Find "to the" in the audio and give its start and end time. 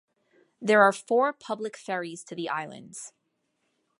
2.23-2.49